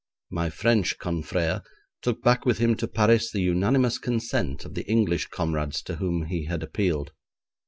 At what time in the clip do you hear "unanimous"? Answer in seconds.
3.43-3.99